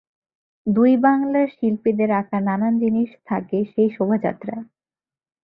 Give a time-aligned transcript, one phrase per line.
[0.67, 4.65] দুই বাংলার শিল্পীদের আকা নানান জিনিস থাকে সেই শোভযাত্রায়।